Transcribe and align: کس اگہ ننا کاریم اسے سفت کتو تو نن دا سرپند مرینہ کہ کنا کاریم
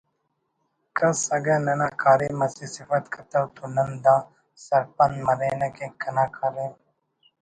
کس 0.97 1.17
اگہ 1.35 1.55
ننا 1.65 1.89
کاریم 2.01 2.39
اسے 2.45 2.65
سفت 2.75 3.03
کتو 3.13 3.41
تو 3.55 3.63
نن 3.75 3.91
دا 4.03 4.15
سرپند 4.65 5.15
مرینہ 5.25 5.67
کہ 5.75 5.87
کنا 6.01 6.25
کاریم 6.35 6.71